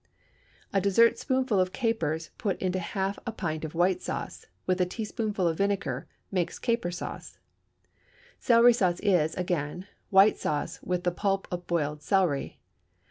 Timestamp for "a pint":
3.27-3.63